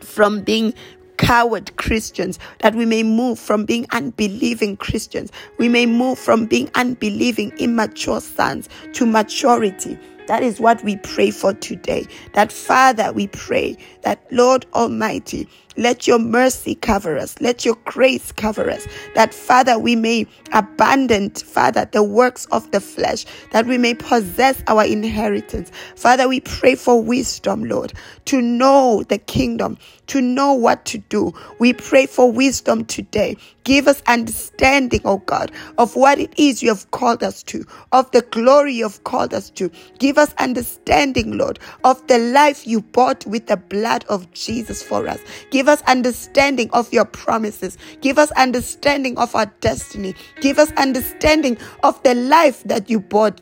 from 0.00 0.42
being 0.42 0.74
coward 1.16 1.74
Christians, 1.76 2.38
that 2.58 2.74
we 2.74 2.84
may 2.84 3.02
move 3.02 3.38
from 3.38 3.64
being 3.64 3.86
unbelieving 3.90 4.76
Christians, 4.76 5.32
we 5.58 5.68
may 5.68 5.86
move 5.86 6.18
from 6.18 6.46
being 6.46 6.70
unbelieving, 6.74 7.52
immature 7.58 8.20
sons 8.20 8.68
to 8.92 9.06
maturity 9.06 9.98
that 10.26 10.42
is 10.42 10.60
what 10.60 10.82
we 10.82 10.96
pray 10.96 11.30
for 11.30 11.54
today. 11.54 12.06
That 12.32 12.52
Father, 12.52 13.12
we 13.12 13.28
pray 13.28 13.76
that 14.02 14.20
Lord 14.32 14.66
Almighty, 14.74 15.48
let 15.76 16.06
your 16.06 16.18
mercy 16.18 16.74
cover 16.74 17.18
us. 17.18 17.40
Let 17.40 17.64
your 17.64 17.76
grace 17.84 18.32
cover 18.32 18.70
us. 18.70 18.86
That 19.14 19.34
Father, 19.34 19.78
we 19.78 19.96
may 19.96 20.26
abandon, 20.52 21.30
Father, 21.30 21.88
the 21.90 22.02
works 22.02 22.46
of 22.46 22.70
the 22.70 22.80
flesh, 22.80 23.24
that 23.52 23.66
we 23.66 23.78
may 23.78 23.94
possess 23.94 24.62
our 24.66 24.84
inheritance. 24.84 25.70
Father, 25.96 26.28
we 26.28 26.40
pray 26.40 26.74
for 26.74 27.02
wisdom, 27.02 27.64
Lord, 27.64 27.92
to 28.26 28.40
know 28.40 29.04
the 29.08 29.18
kingdom, 29.18 29.78
to 30.08 30.20
know 30.20 30.52
what 30.52 30.84
to 30.86 30.98
do. 30.98 31.32
We 31.58 31.72
pray 31.72 32.06
for 32.06 32.30
wisdom 32.30 32.84
today. 32.84 33.36
Give 33.64 33.88
us 33.88 34.00
understanding, 34.06 35.00
oh 35.04 35.18
God, 35.18 35.50
of 35.76 35.96
what 35.96 36.20
it 36.20 36.32
is 36.38 36.62
you 36.62 36.68
have 36.68 36.88
called 36.92 37.24
us 37.24 37.42
to, 37.44 37.64
of 37.90 38.08
the 38.12 38.22
glory 38.22 38.74
you 38.74 38.84
have 38.84 39.02
called 39.02 39.34
us 39.34 39.50
to. 39.50 39.70
Give 39.98 40.18
us 40.18 40.32
understanding, 40.38 41.36
Lord, 41.36 41.58
of 41.82 42.06
the 42.06 42.18
life 42.18 42.64
you 42.66 42.80
bought 42.80 43.26
with 43.26 43.46
the 43.46 43.56
blood 43.56 44.04
of 44.08 44.32
Jesus 44.32 44.82
for 44.84 45.08
us. 45.08 45.18
Give 45.50 45.65
us 45.68 45.82
understanding 45.82 46.70
of 46.72 46.92
your 46.92 47.04
promises. 47.04 47.78
Give 48.00 48.18
us 48.18 48.30
understanding 48.32 49.18
of 49.18 49.34
our 49.34 49.46
destiny. 49.60 50.14
Give 50.40 50.58
us 50.58 50.72
understanding 50.72 51.58
of 51.82 52.02
the 52.02 52.14
life 52.14 52.62
that 52.64 52.90
you 52.90 53.00
bought 53.00 53.40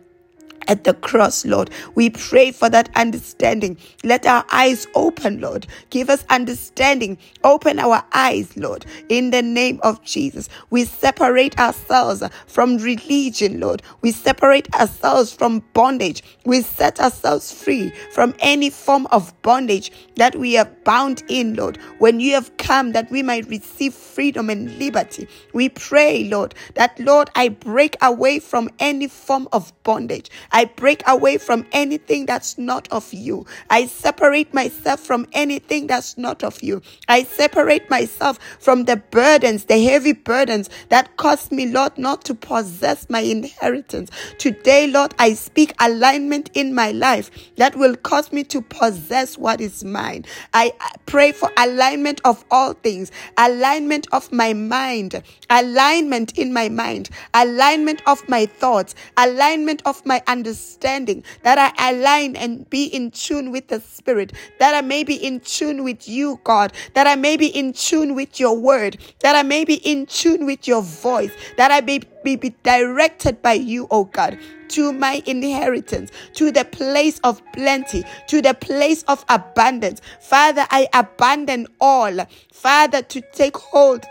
at 0.68 0.84
the 0.84 0.94
cross, 0.94 1.44
Lord. 1.44 1.70
We 1.94 2.10
pray 2.10 2.52
for 2.52 2.68
that 2.70 2.90
understanding. 2.96 3.78
Let 4.04 4.26
our 4.26 4.44
eyes 4.50 4.86
open, 4.94 5.40
Lord. 5.40 5.66
Give 5.90 6.10
us 6.10 6.24
understanding. 6.30 7.18
Open 7.44 7.78
our 7.78 8.04
eyes, 8.12 8.56
Lord, 8.56 8.86
in 9.08 9.30
the 9.30 9.42
name 9.42 9.80
of 9.82 10.02
Jesus. 10.04 10.48
We 10.70 10.84
separate 10.84 11.58
ourselves 11.58 12.22
from 12.46 12.78
religion, 12.78 13.60
Lord. 13.60 13.82
We 14.02 14.12
separate 14.12 14.72
ourselves 14.74 15.32
from 15.32 15.62
bondage. 15.74 16.22
We 16.44 16.62
set 16.62 17.00
ourselves 17.00 17.52
free 17.52 17.90
from 18.12 18.34
any 18.40 18.70
form 18.70 19.06
of 19.10 19.32
bondage 19.42 19.90
that 20.16 20.36
we 20.36 20.56
are 20.56 20.70
bound 20.84 21.22
in, 21.28 21.54
Lord. 21.54 21.78
When 21.98 22.20
you 22.20 22.34
have 22.34 22.56
come 22.56 22.92
that 22.92 23.10
we 23.10 23.22
might 23.22 23.48
receive 23.48 23.94
freedom 23.94 24.50
and 24.50 24.78
liberty, 24.78 25.28
we 25.52 25.68
pray, 25.68 26.24
Lord, 26.28 26.54
that, 26.74 26.98
Lord, 27.00 27.30
I 27.34 27.48
break 27.48 27.96
away 28.02 28.38
from 28.38 28.70
any 28.78 29.08
form 29.08 29.48
of 29.52 29.72
bondage. 29.82 30.30
I 30.54 30.66
break 30.66 31.02
away 31.08 31.38
from 31.38 31.66
anything 31.72 32.26
that's 32.26 32.56
not 32.56 32.86
of 32.92 33.12
you. 33.12 33.44
I 33.70 33.86
separate 33.86 34.54
myself 34.54 35.00
from 35.00 35.26
anything 35.32 35.88
that's 35.88 36.16
not 36.16 36.44
of 36.44 36.62
you. 36.62 36.80
I 37.08 37.24
separate 37.24 37.90
myself 37.90 38.38
from 38.60 38.84
the 38.84 38.96
burdens, 38.96 39.64
the 39.64 39.82
heavy 39.82 40.12
burdens 40.12 40.70
that 40.90 41.16
cause 41.16 41.50
me, 41.50 41.66
Lord, 41.66 41.98
not 41.98 42.24
to 42.26 42.36
possess 42.36 43.10
my 43.10 43.18
inheritance. 43.18 44.12
Today, 44.38 44.86
Lord, 44.86 45.12
I 45.18 45.34
speak 45.34 45.74
alignment 45.80 46.50
in 46.54 46.72
my 46.72 46.92
life 46.92 47.32
that 47.56 47.74
will 47.74 47.96
cause 47.96 48.32
me 48.32 48.44
to 48.44 48.62
possess 48.62 49.36
what 49.36 49.60
is 49.60 49.82
mine. 49.82 50.24
I 50.52 50.72
pray 51.06 51.32
for 51.32 51.50
alignment 51.56 52.20
of 52.24 52.44
all 52.52 52.74
things, 52.74 53.10
alignment 53.36 54.06
of 54.12 54.30
my 54.30 54.52
mind, 54.52 55.20
alignment 55.50 56.38
in 56.38 56.52
my 56.52 56.68
mind, 56.68 57.10
alignment 57.34 58.02
of 58.06 58.28
my 58.28 58.46
thoughts, 58.46 58.94
alignment 59.16 59.82
of 59.84 60.06
my 60.06 60.22
understanding 60.28 60.43
understanding, 60.44 61.24
that 61.42 61.58
I 61.58 61.90
align 61.90 62.36
and 62.36 62.68
be 62.68 62.84
in 62.84 63.10
tune 63.10 63.50
with 63.50 63.68
the 63.68 63.80
Spirit, 63.80 64.34
that 64.58 64.74
I 64.74 64.82
may 64.82 65.02
be 65.02 65.14
in 65.14 65.40
tune 65.40 65.82
with 65.84 66.06
you, 66.06 66.38
God, 66.44 66.72
that 66.92 67.06
I 67.06 67.16
may 67.16 67.38
be 67.38 67.46
in 67.46 67.72
tune 67.72 68.14
with 68.14 68.38
your 68.38 68.54
word, 68.58 68.98
that 69.20 69.34
I 69.34 69.42
may 69.42 69.64
be 69.64 69.76
in 69.76 70.04
tune 70.04 70.44
with 70.44 70.68
your 70.68 70.82
voice, 70.82 71.32
that 71.56 71.70
I 71.70 71.80
may 71.80 72.00
be, 72.22 72.36
be 72.36 72.54
directed 72.62 73.40
by 73.40 73.54
you, 73.54 73.88
oh 73.90 74.04
God 74.04 74.38
to 74.66 74.92
my 74.92 75.22
inheritance, 75.26 76.10
to 76.32 76.50
the 76.50 76.64
place 76.64 77.20
of 77.22 77.40
plenty, 77.52 78.02
to 78.26 78.42
the 78.42 78.54
place 78.54 79.04
of 79.04 79.24
abundance. 79.28 80.00
Father, 80.20 80.66
I 80.70 80.88
abandon 80.92 81.68
all, 81.80 82.26
Father, 82.50 83.02
to 83.02 83.20
take 83.32 83.56
hold 83.56 84.04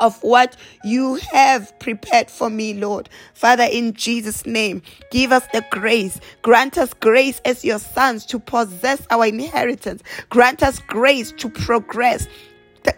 of 0.00 0.22
what 0.22 0.56
you 0.84 1.16
have 1.32 1.78
prepared 1.78 2.30
for 2.30 2.50
me, 2.50 2.74
Lord. 2.74 3.08
Father, 3.34 3.68
in 3.70 3.92
Jesus' 3.92 4.44
name, 4.46 4.82
give 5.10 5.30
us 5.32 5.46
the 5.52 5.64
grace. 5.70 6.18
Grant 6.42 6.78
us 6.78 6.92
grace 6.94 7.40
as 7.44 7.64
your 7.64 7.78
sons 7.78 8.26
to 8.26 8.38
possess 8.38 9.06
our 9.10 9.26
inheritance. 9.26 10.02
Grant 10.30 10.62
us 10.62 10.80
grace 10.80 11.32
to 11.32 11.48
progress 11.48 12.26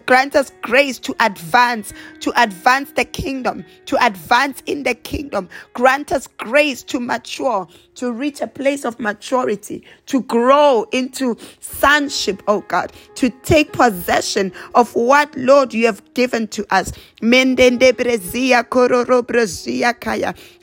grant 0.06 0.36
us 0.36 0.52
grace 0.62 0.98
to 1.00 1.14
advance, 1.20 1.92
to 2.20 2.32
advance 2.40 2.92
the 2.92 3.04
kingdom, 3.04 3.64
to 3.86 3.96
advance 4.04 4.62
in 4.66 4.82
the 4.82 4.94
kingdom. 4.94 5.48
Grant 5.74 6.12
us 6.12 6.26
grace 6.26 6.82
to 6.84 7.00
mature, 7.00 7.66
to 7.94 8.12
reach 8.12 8.40
a 8.40 8.46
place 8.46 8.84
of 8.84 8.98
maturity, 9.00 9.84
to 10.06 10.22
grow 10.22 10.86
into 10.92 11.36
sonship, 11.60 12.42
oh 12.48 12.60
God, 12.62 12.92
to 13.16 13.30
take 13.42 13.72
possession 13.72 14.52
of 14.74 14.94
what, 14.94 15.34
Lord, 15.36 15.74
you 15.74 15.86
have 15.86 16.02
given 16.14 16.48
to 16.48 16.66
us. 16.74 16.92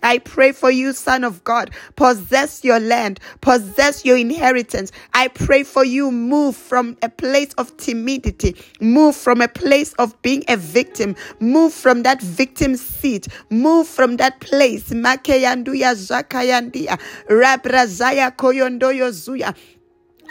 I 0.02 0.20
pray 0.24 0.52
for 0.52 0.72
you, 0.72 0.94
Son 0.94 1.24
of 1.24 1.44
God. 1.44 1.72
Possess 1.96 2.64
your 2.64 2.80
land, 2.80 3.20
possess 3.42 4.06
your 4.06 4.18
inheritance. 4.18 4.92
I 5.14 5.28
pray 5.28 5.64
for 5.64 5.84
you, 5.84 6.12
move 6.12 6.56
from 6.56 6.98
a 7.02 7.10
place 7.10 7.54
of 7.54 7.76
timidity, 7.78 8.56
move 8.80 9.09
from 9.16 9.42
a 9.42 9.48
place 9.48 9.94
of 9.94 10.20
being 10.22 10.44
a 10.48 10.58
victim, 10.58 11.16
move 11.40 11.74
from 11.74 12.04
that 12.04 12.22
victim 12.22 12.76
seat, 12.76 13.28
move 13.50 13.88
from 13.88 14.18
that 14.18 14.40
place. 14.40 14.90
Makeyanduya 14.90 15.96
Zakayandia, 15.96 17.00
Rabrazaya 17.30 18.36
Koyondoyo 18.36 19.12
Zuya. 19.12 19.56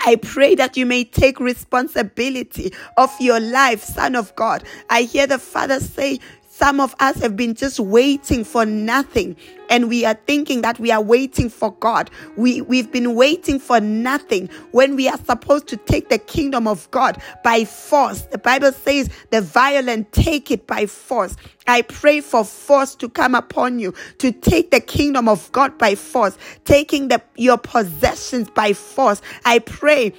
I 0.06 0.16
pray 0.16 0.54
that 0.54 0.76
you 0.76 0.86
may 0.86 1.04
take 1.04 1.40
responsibility 1.40 2.72
of 2.96 3.10
your 3.20 3.40
life, 3.40 3.82
Son 3.82 4.14
of 4.14 4.34
God. 4.36 4.64
I 4.88 5.02
hear 5.02 5.26
the 5.26 5.38
Father 5.38 5.80
say, 5.80 6.20
some 6.58 6.80
of 6.80 6.96
us 6.98 7.20
have 7.20 7.36
been 7.36 7.54
just 7.54 7.78
waiting 7.78 8.42
for 8.42 8.66
nothing 8.66 9.36
and 9.70 9.88
we 9.88 10.04
are 10.04 10.18
thinking 10.26 10.62
that 10.62 10.80
we 10.80 10.90
are 10.90 11.00
waiting 11.00 11.48
for 11.48 11.72
God. 11.74 12.10
We, 12.36 12.62
we've 12.62 12.90
been 12.90 13.14
waiting 13.14 13.60
for 13.60 13.78
nothing 13.80 14.48
when 14.72 14.96
we 14.96 15.08
are 15.08 15.18
supposed 15.18 15.68
to 15.68 15.76
take 15.76 16.08
the 16.08 16.18
kingdom 16.18 16.66
of 16.66 16.90
God 16.90 17.22
by 17.44 17.64
force. 17.64 18.22
The 18.22 18.38
Bible 18.38 18.72
says 18.72 19.08
the 19.30 19.40
violent 19.40 20.10
take 20.10 20.50
it 20.50 20.66
by 20.66 20.86
force. 20.86 21.36
I 21.68 21.82
pray 21.82 22.20
for 22.20 22.44
force 22.44 22.96
to 22.96 23.08
come 23.08 23.36
upon 23.36 23.78
you 23.78 23.94
to 24.18 24.32
take 24.32 24.72
the 24.72 24.80
kingdom 24.80 25.28
of 25.28 25.52
God 25.52 25.78
by 25.78 25.94
force, 25.94 26.36
taking 26.64 27.06
the, 27.06 27.22
your 27.36 27.58
possessions 27.58 28.50
by 28.50 28.72
force. 28.72 29.22
I 29.44 29.60
pray 29.60 30.12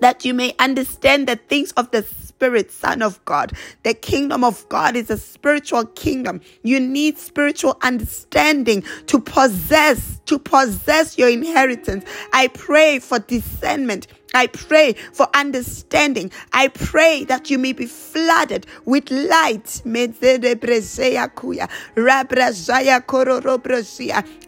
that 0.00 0.26
you 0.26 0.34
may 0.34 0.54
understand 0.58 1.26
the 1.26 1.36
things 1.36 1.72
of 1.72 1.90
the 1.90 2.02
Spirit, 2.36 2.70
Son 2.70 3.02
of 3.02 3.24
God. 3.24 3.52
The 3.84 3.94
kingdom 3.94 4.44
of 4.44 4.68
God 4.68 4.96
is 4.96 5.10
a 5.10 5.16
spiritual 5.16 5.86
kingdom. 5.86 6.40
You 6.62 6.80
need 6.80 7.18
spiritual 7.18 7.78
understanding 7.82 8.82
to 9.06 9.20
possess, 9.20 10.20
to 10.26 10.38
possess 10.38 11.16
your 11.16 11.30
inheritance. 11.30 12.04
I 12.32 12.48
pray 12.48 12.98
for 12.98 13.18
discernment 13.20 14.08
I 14.34 14.48
pray 14.48 14.94
for 15.12 15.28
understanding. 15.34 16.32
I 16.52 16.68
pray 16.68 17.24
that 17.24 17.50
you 17.50 17.58
may 17.58 17.72
be 17.72 17.86
flooded 17.86 18.66
with 18.84 19.10
light. 19.10 19.82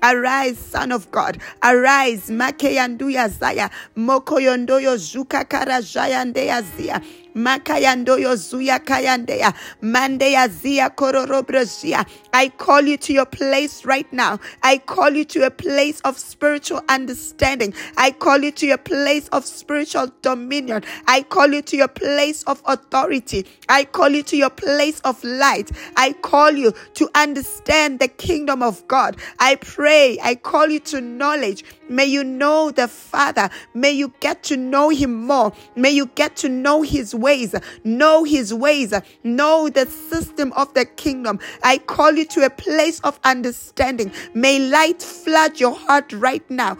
Arise, 0.03 0.59
Son 0.59 0.93
of 0.93 1.11
God. 1.13 1.39
Arise. 1.63 2.31
Makeyanduya 2.31 3.31
Zaya. 3.31 3.71
Mokoyondoyo 3.97 4.97
Zuka 4.99 5.45
Karajayandeya 5.45 6.63
Zia. 6.77 7.01
Makayandoyo 7.37 8.35
Zuya 8.37 8.81
Kayandeya. 8.81 9.55
Mandeya 9.83 10.49
Zia 10.49 10.91
Kororobrozia. 10.91 12.07
I 12.33 12.49
call 12.49 12.83
you 12.83 12.97
to 12.97 13.13
your 13.13 13.27
place 13.27 13.85
right 13.85 14.11
now. 14.13 14.41
I 14.63 14.79
call 14.79 15.11
you 15.11 15.25
to 15.27 15.47
a 15.47 15.51
place 15.51 16.01
of 16.01 16.19
spiritual 16.19 16.81
understanding. 16.89 17.75
I 17.97 18.11
call 18.11 18.39
you 18.39 18.51
to 18.53 18.67
your 18.67 18.79
place 18.79 19.29
of 19.29 19.45
spiritual 19.45 20.13
dominion. 20.23 20.83
I 21.07 21.23
call 21.23 21.49
you 21.49 21.63
to 21.63 21.77
your 21.77 21.89
place 21.89 22.43
of 22.45 22.63
authority. 22.67 23.47
I 23.69 23.85
call 23.85 24.09
you 24.11 24.23
to 24.25 24.37
your 24.37 24.51
place 24.51 25.01
of 25.01 25.23
light. 25.23 25.71
I 25.97 26.13
call 26.15 26.53
you 26.53 26.73
to 26.95 27.11
understand 27.15 28.01
the 28.01 28.09
kingdom 28.09 28.63
of 28.63 28.87
God. 28.89 29.17
I 29.39 29.57
pray. 29.57 30.19
I 30.23 30.35
call 30.37 30.69
you 30.69 30.81
to 30.81 31.01
knowledge. 31.01 31.65
May 31.89 32.07
you 32.07 32.25
know 32.25 32.71
the 32.71 32.89
Father. 32.89 33.51
May 33.75 33.93
you 33.93 34.13
get 34.21 34.43
to 34.45 34.57
know 34.57 34.89
Him 34.91 35.27
more. 35.27 35.53
May 35.75 35.91
you 35.91 36.07
get 36.07 36.37
to 36.37 36.49
know 36.49 36.83
His 36.83 37.15
ways. 37.15 37.55
Know 37.85 38.25
His 38.25 38.53
ways. 38.53 38.93
Know 39.23 39.69
the 39.69 39.87
system 39.87 40.53
of 40.55 40.73
the 40.75 40.85
kingdom. 40.85 41.39
I 41.63 41.79
call 41.79 42.13
you 42.13 42.25
to 42.27 42.45
a 42.45 42.51
place 42.51 43.01
of 43.01 43.19
understanding. 43.25 44.13
May 44.35 44.59
light 44.59 45.03
flood 45.03 45.61
your 45.61 45.75
heart 45.75 46.13
right 46.13 46.49
now. 46.51 46.77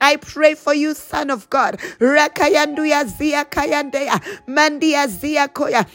I 0.00 0.16
pray 0.16 0.54
for 0.54 0.74
you, 0.74 0.94
Son 0.94 1.30
of 1.30 1.50
God. 1.50 1.80
Rakayanduya 2.36 3.04
zia 3.06 3.44
kayandeya. 3.44 4.20
Mandia 4.46 5.08
zia 5.08 5.48
koya. 5.48 5.86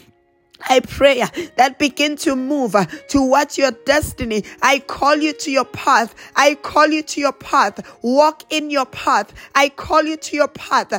I 0.68 0.78
pray 0.78 1.24
that 1.56 1.80
begin 1.80 2.14
to 2.18 2.36
move 2.36 2.76
towards 3.08 3.58
your 3.58 3.72
destiny. 3.84 4.44
I 4.62 4.78
call 4.78 5.16
you 5.16 5.32
to 5.32 5.50
your 5.50 5.64
path. 5.64 6.14
I 6.36 6.54
call 6.54 6.86
you 6.86 7.02
to 7.02 7.20
your 7.20 7.32
path. 7.32 7.80
Walk 8.02 8.44
in 8.50 8.70
your 8.70 8.86
path. 8.86 9.32
I 9.56 9.70
call 9.70 10.04
you 10.04 10.16
to 10.16 10.36
your 10.36 10.46
path. 10.46 10.92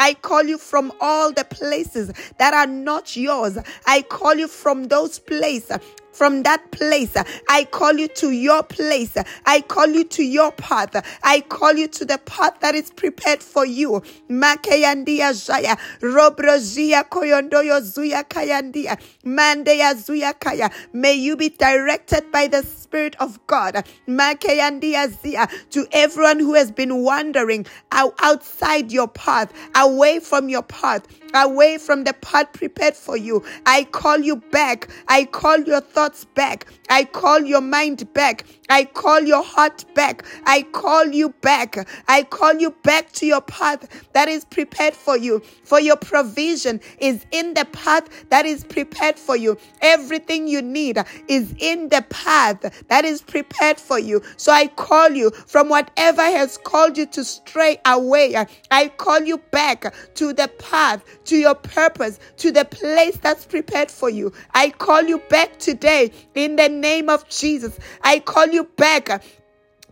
I 0.00 0.14
call 0.20 0.42
you 0.44 0.58
from 0.58 0.92
all 1.00 1.32
the 1.32 1.44
places 1.44 2.12
that 2.38 2.54
are 2.54 2.66
not 2.66 3.16
yours. 3.16 3.56
I 3.86 4.02
call 4.02 4.34
you 4.34 4.48
from 4.48 4.88
those 4.88 5.20
places 5.20 5.78
from 6.18 6.42
that 6.42 6.72
place. 6.72 7.16
I 7.48 7.62
call 7.70 7.92
you 7.92 8.08
to 8.08 8.32
your 8.32 8.64
place. 8.64 9.16
I 9.46 9.60
call 9.60 9.86
you 9.86 10.02
to 10.02 10.24
your 10.24 10.50
path. 10.50 10.92
I 11.22 11.42
call 11.42 11.74
you 11.74 11.86
to 11.86 12.04
the 12.04 12.18
path 12.18 12.58
that 12.58 12.74
is 12.74 12.90
prepared 12.90 13.40
for 13.40 13.64
you. 13.64 14.02
Makeyandia 14.28 15.32
Zaya, 15.32 15.76
Robrozia 16.00 17.08
Koyondoyo 17.08 17.80
Zuya 17.82 18.24
Kayandia, 18.28 19.00
Mandeya 19.24 19.94
Zuya 19.94 20.38
Kaya. 20.38 20.70
May 20.92 21.14
you 21.14 21.36
be 21.36 21.50
directed 21.50 22.32
by 22.32 22.48
the 22.48 22.64
Spirit 22.64 23.14
of 23.20 23.38
God. 23.46 23.86
Makeyandia 24.08 25.08
Zia, 25.22 25.46
to 25.70 25.86
everyone 25.92 26.40
who 26.40 26.54
has 26.54 26.72
been 26.72 27.04
wandering 27.04 27.64
outside 27.92 28.90
your 28.90 29.06
path, 29.06 29.52
away 29.76 30.18
from 30.18 30.48
your 30.48 30.64
path 30.64 31.06
away 31.34 31.78
from 31.78 32.04
the 32.04 32.12
path 32.14 32.52
prepared 32.52 32.94
for 32.96 33.16
you. 33.16 33.44
I 33.66 33.84
call 33.84 34.18
you 34.18 34.36
back. 34.36 34.88
I 35.08 35.24
call 35.24 35.58
your 35.60 35.80
thoughts 35.80 36.24
back. 36.24 36.66
I 36.90 37.04
call 37.04 37.40
your 37.40 37.60
mind 37.60 38.12
back. 38.14 38.44
I 38.68 38.84
call 38.84 39.20
your 39.20 39.42
heart 39.42 39.84
back. 39.94 40.24
I 40.46 40.62
call 40.62 41.06
you 41.06 41.30
back. 41.40 41.88
I 42.08 42.22
call 42.24 42.54
you 42.54 42.70
back 42.82 43.12
to 43.12 43.26
your 43.26 43.40
path 43.40 43.88
that 44.12 44.28
is 44.28 44.44
prepared 44.44 44.94
for 44.94 45.16
you. 45.16 45.40
For 45.64 45.80
your 45.80 45.96
provision 45.96 46.80
is 46.98 47.24
in 47.30 47.54
the 47.54 47.64
path 47.66 48.08
that 48.30 48.46
is 48.46 48.64
prepared 48.64 49.18
for 49.18 49.36
you. 49.36 49.56
Everything 49.82 50.48
you 50.48 50.62
need 50.62 50.98
is 51.28 51.54
in 51.58 51.88
the 51.88 52.04
path 52.10 52.86
that 52.88 53.04
is 53.04 53.22
prepared 53.22 53.78
for 53.78 53.98
you. 53.98 54.22
So 54.36 54.52
I 54.52 54.66
call 54.68 55.10
you 55.10 55.30
from 55.30 55.68
whatever 55.68 56.22
has 56.22 56.58
called 56.58 56.96
you 56.98 57.06
to 57.06 57.24
stray 57.24 57.78
away. 57.86 58.36
I 58.70 58.88
call 58.88 59.20
you 59.20 59.38
back 59.38 59.94
to 60.14 60.32
the 60.32 60.48
path, 60.58 61.04
to 61.24 61.36
your 61.36 61.54
purpose, 61.54 62.18
to 62.38 62.50
the 62.52 62.64
place 62.64 63.16
that's 63.16 63.46
prepared 63.46 63.90
for 63.90 64.10
you. 64.10 64.32
I 64.54 64.70
call 64.70 65.02
you 65.02 65.18
back 65.30 65.58
today 65.58 66.12
in 66.34 66.56
the 66.56 66.68
name 66.68 67.08
of 67.08 67.28
Jesus. 67.28 67.78
I 68.02 68.20
call 68.20 68.46
you 68.48 68.57
back 68.64 69.22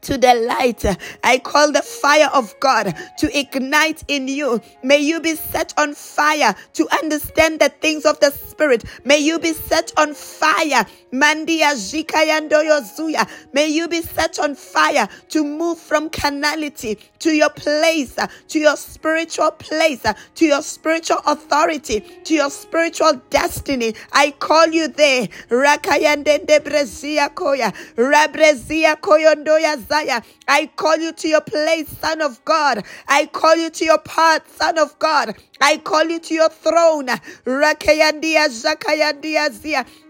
to 0.06 0.16
the 0.16 0.34
light. 0.34 0.84
I 1.24 1.38
call 1.38 1.72
the 1.72 1.82
fire 1.82 2.30
of 2.32 2.54
God 2.60 2.94
to 3.18 3.38
ignite 3.38 4.04
in 4.08 4.28
you. 4.28 4.60
May 4.82 4.98
you 4.98 5.20
be 5.20 5.34
set 5.34 5.74
on 5.76 5.94
fire 5.94 6.54
to 6.74 6.88
understand 7.02 7.60
the 7.60 7.68
things 7.68 8.04
of 8.06 8.18
the 8.20 8.30
Spirit. 8.30 8.84
May 9.04 9.18
you 9.18 9.38
be 9.38 9.52
set 9.52 9.92
on 9.96 10.14
fire. 10.14 10.86
Mandia 11.12 11.74
Zuya. 11.74 13.28
May 13.52 13.68
you 13.68 13.88
be 13.88 14.02
set 14.02 14.38
on 14.38 14.54
fire 14.54 15.08
to 15.30 15.44
move 15.44 15.78
from 15.78 16.10
carnality 16.10 16.98
to 17.20 17.30
your 17.30 17.50
place, 17.50 18.16
to 18.48 18.58
your 18.58 18.76
spiritual 18.76 19.50
place, 19.52 20.04
to 20.34 20.44
your 20.44 20.62
spiritual 20.62 21.18
authority, 21.26 22.00
to 22.00 22.34
your 22.34 22.50
spiritual 22.50 23.14
destiny. 23.30 23.94
I 24.12 24.32
call 24.32 24.68
you 24.68 24.88
there. 24.88 25.28
Rakayande 25.48 26.46
Debrezia 26.46 27.32
Koya. 27.32 27.72
Rabrezia 27.96 28.96
Koyondoya 29.00 29.76
Messiah. 29.96 30.22
I 30.48 30.66
call 30.76 30.96
you 30.96 31.12
to 31.12 31.28
your 31.28 31.40
place, 31.40 31.88
Son 31.98 32.20
of 32.20 32.44
God. 32.44 32.84
I 33.08 33.26
call 33.26 33.56
you 33.56 33.70
to 33.70 33.84
your 33.84 33.98
path, 33.98 34.56
Son 34.56 34.78
of 34.78 34.98
God. 34.98 35.36
I 35.60 35.78
call 35.78 36.04
you 36.04 36.20
to 36.20 36.34
your 36.34 36.48
throne. 36.50 37.06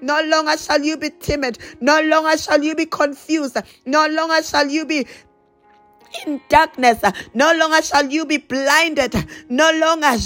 No 0.02 0.22
longer 0.22 0.56
shall 0.58 0.82
you 0.82 0.96
be 0.96 1.10
timid. 1.10 1.58
No 1.80 2.00
longer 2.02 2.38
shall 2.38 2.62
you 2.62 2.74
be 2.74 2.86
confused. 2.86 3.56
No 3.84 4.06
longer 4.08 4.42
shall 4.42 4.68
you 4.68 4.84
be 4.84 5.06
in 6.26 6.40
darkness. 6.48 7.02
No 7.34 7.52
longer 7.54 7.82
shall 7.82 8.08
you 8.10 8.26
be 8.26 8.38
blinded. 8.38 9.14
No 9.48 9.70
longer. 9.72 10.16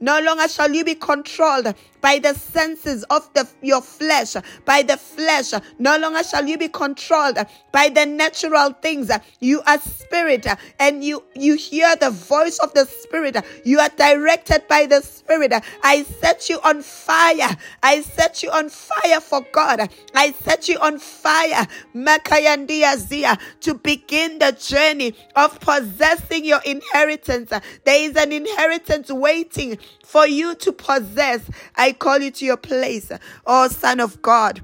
No 0.00 0.20
longer 0.20 0.48
shall 0.48 0.72
you 0.72 0.84
be 0.84 0.94
controlled 0.94 1.74
by 2.00 2.18
the 2.18 2.34
senses 2.34 3.04
of 3.04 3.28
the, 3.34 3.48
your 3.62 3.80
flesh, 3.80 4.36
by 4.64 4.82
the 4.82 4.96
flesh. 4.96 5.52
No 5.78 5.96
longer 5.98 6.22
shall 6.22 6.46
you 6.46 6.58
be 6.58 6.68
controlled 6.68 7.38
by 7.72 7.88
the 7.88 8.06
natural 8.06 8.72
things. 8.72 9.10
You 9.40 9.62
are 9.66 9.78
spirit 9.78 10.46
and 10.78 11.04
you, 11.04 11.24
you 11.34 11.56
hear 11.56 11.96
the 11.96 12.10
voice 12.10 12.58
of 12.58 12.72
the 12.74 12.84
spirit. 12.84 13.36
You 13.64 13.80
are 13.80 13.90
directed 13.90 14.66
by 14.68 14.86
the 14.86 15.00
spirit. 15.00 15.52
I 15.82 16.02
set 16.02 16.48
you 16.48 16.60
on 16.64 16.82
fire. 16.82 17.56
I 17.82 18.02
set 18.02 18.42
you 18.42 18.50
on 18.50 18.68
fire 18.68 19.20
for 19.20 19.46
God. 19.52 19.90
I 20.14 20.32
set 20.32 20.68
you 20.68 20.78
on 20.78 20.98
fire, 20.98 21.66
Makayandia 21.94 23.38
to 23.60 23.74
begin 23.74 24.38
the 24.38 24.52
journey 24.52 25.14
of 25.36 25.58
possessing 25.60 26.44
your 26.44 26.60
inheritance. 26.64 27.50
There 27.84 28.10
is 28.10 28.16
an 28.16 28.32
inheritance 28.32 29.10
waiting 29.10 29.78
for 30.04 30.26
you 30.26 30.54
to 30.56 30.72
possess. 30.72 31.40
I 31.88 31.92
call 31.92 32.18
you 32.18 32.30
to 32.32 32.44
your 32.44 32.58
place, 32.58 33.10
oh 33.46 33.68
Son 33.68 33.98
of 33.98 34.20
God. 34.20 34.60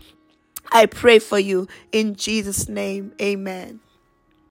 I 0.70 0.84
pray 0.84 1.18
for 1.18 1.38
you 1.38 1.68
in 1.90 2.16
Jesus' 2.16 2.68
name. 2.68 3.12
Amen. 3.18 3.80